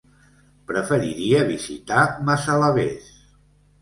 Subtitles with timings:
[0.69, 3.13] Preferiria visitar Massalavés.